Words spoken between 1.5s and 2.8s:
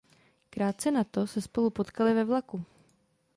potkali ve vlaku.